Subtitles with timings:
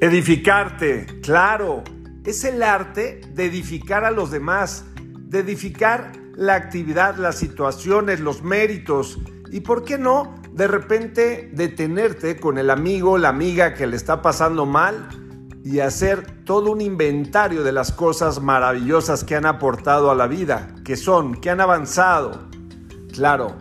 [0.00, 1.82] Edificarte, claro,
[2.24, 8.44] es el arte de edificar a los demás, de edificar la actividad, las situaciones, los
[8.44, 9.18] méritos
[9.50, 14.22] y, ¿por qué no?, de repente detenerte con el amigo, la amiga que le está
[14.22, 15.08] pasando mal
[15.64, 20.76] y hacer todo un inventario de las cosas maravillosas que han aportado a la vida,
[20.84, 22.48] que son, que han avanzado.
[23.12, 23.56] Claro,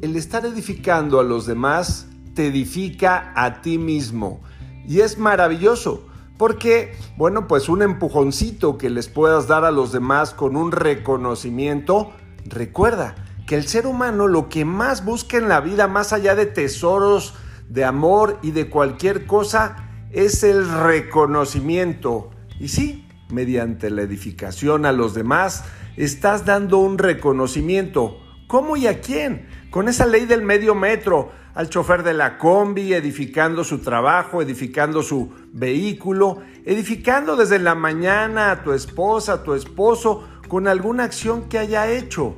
[0.00, 4.42] el estar edificando a los demás te edifica a ti mismo
[4.86, 6.06] y es maravilloso
[6.36, 12.12] porque, bueno, pues un empujoncito que les puedas dar a los demás con un reconocimiento,
[12.46, 13.14] recuerda
[13.46, 17.34] que el ser humano lo que más busca en la vida, más allá de tesoros,
[17.68, 22.30] de amor y de cualquier cosa, es el reconocimiento.
[22.58, 25.64] Y sí, mediante la edificación a los demás,
[25.96, 28.18] estás dando un reconocimiento.
[28.46, 29.46] ¿Cómo y a quién?
[29.70, 35.02] Con esa ley del medio metro al chofer de la combi, edificando su trabajo, edificando
[35.02, 41.48] su vehículo, edificando desde la mañana a tu esposa, a tu esposo, con alguna acción
[41.48, 42.34] que haya hecho,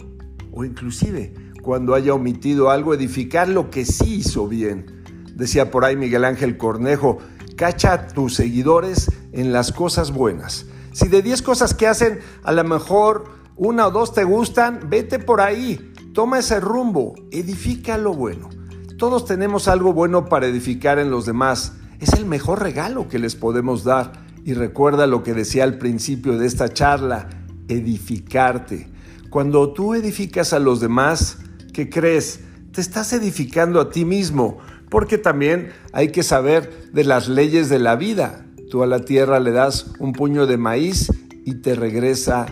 [0.53, 1.35] o inclusive
[1.67, 5.03] cuando haya omitido algo, edificar lo que sí hizo bien.
[5.35, 7.19] Decía por ahí Miguel Ángel Cornejo,
[7.57, 10.67] cacha a tus seguidores en las cosas buenas.
[10.93, 13.25] Si de 10 cosas que hacen, a lo mejor
[13.57, 18.49] una o dos te gustan, vete por ahí, toma ese rumbo, edifica lo bueno.
[18.97, 21.75] Todos tenemos algo bueno para edificar en los demás.
[22.01, 24.25] Es el mejor regalo que les podemos dar.
[24.43, 27.29] Y recuerda lo que decía al principio de esta charla,
[27.69, 28.89] edificarte.
[29.29, 31.37] Cuando tú edificas a los demás,
[31.75, 32.41] ¿qué crees?
[32.73, 34.57] Te estás edificando a ti mismo,
[34.89, 38.47] porque también hay que saber de las leyes de la vida.
[38.71, 41.13] Tú a la tierra le das un puño de maíz
[41.45, 42.47] y te regresa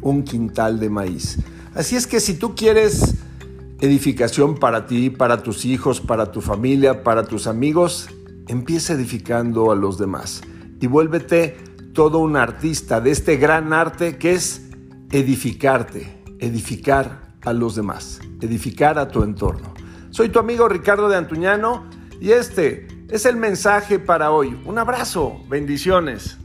[0.00, 1.36] un quintal de maíz.
[1.74, 3.14] Así es que si tú quieres
[3.80, 8.08] edificación para ti, para tus hijos, para tu familia, para tus amigos,
[8.48, 10.42] empieza edificando a los demás
[10.80, 11.56] y vuélvete
[11.92, 14.68] todo un artista de este gran arte que es
[15.12, 19.72] edificarte, edificar a los demás, edificar a tu entorno.
[20.10, 21.86] Soy tu amigo Ricardo de Antuñano
[22.20, 24.60] y este es el mensaje para hoy.
[24.64, 26.36] Un abrazo, bendiciones.